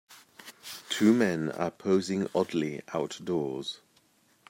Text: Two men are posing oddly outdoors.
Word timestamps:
Two 0.89 1.13
men 1.13 1.51
are 1.51 1.69
posing 1.69 2.27
oddly 2.33 2.81
outdoors. 2.91 3.81